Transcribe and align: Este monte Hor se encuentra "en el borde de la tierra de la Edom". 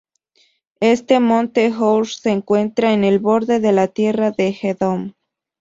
Este 0.79 1.19
monte 1.19 1.71
Hor 1.71 2.07
se 2.07 2.31
encuentra 2.31 2.91
"en 2.93 3.03
el 3.03 3.19
borde 3.19 3.59
de 3.59 3.71
la 3.71 3.87
tierra 3.87 4.31
de 4.31 4.49
la 4.63 4.69
Edom". 4.71 5.13